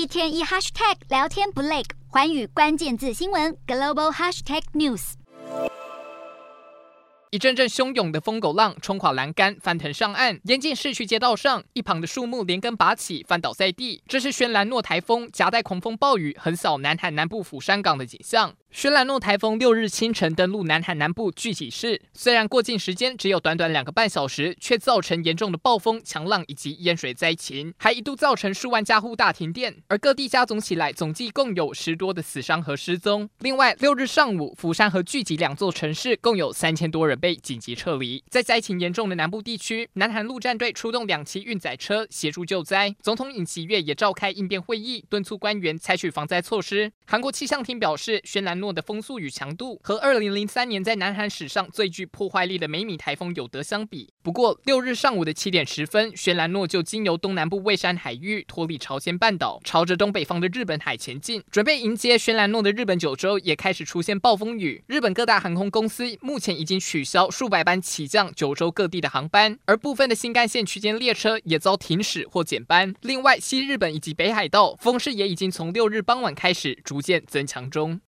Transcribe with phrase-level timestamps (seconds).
[0.00, 5.12] 一天一 hashtag 聊天不累，环宇关键字新闻 global hashtag news。
[7.28, 14.02] 一阵阵汹涌的疯狗浪冲垮栏杆，翻腾上岸，淹进市区街道上，一旁的树木连根拔起，翻倒在地。
[14.08, 18.54] 这是轩岚诺台风夹带狂风暴雨横扫南海南部釜山港的景象。
[18.72, 29.82] 轩岚诺台风六日清晨登陆南韩南部巨济市，虽然过境时间只有短短两个半小时，却造成严重的暴风、强浪以及淹水灾情，还一度造成数万家户大停电。
[29.88, 33.28] 而各地加总起来，总计共有十多的死伤和失踪。
[33.40, 38.22] 另外，六日上午，釜山和巨济两座城市共有三千多人被紧急撤离。
[38.30, 46.92] 在灾情严重的南部地区，南韩陆战队出动两栖运载车协助救灾，总统尹锡悦也召开应变会议，敦促官员采取防灾措施。
[47.04, 54.08] 韩国气象厅表示，轩岚诺的风速与强度和二零零三年在南韩史上最具破坏力的梅米台风有得相比。
[54.22, 61.42] 不过，六日上午的七点十分，轩岚诺就经由东南部蔚山海域脱离朝鲜半岛，朝着东北方的日本海前进。
[61.50, 64.84] 准备迎接轩岚诺的日本九州也开始出现暴风雨。
[64.86, 72.94] 日本各大航空公司目前已经取消数百班起降九州各地的航班，而部分的新干线区间列车也遭停驶或减班。
[73.00, 77.98] 另外，西日本以及北海道风势也已经从六日傍晚开始逐渐增强中。